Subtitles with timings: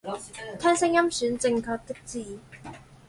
[0.59, 2.39] 聽聲音選正確的字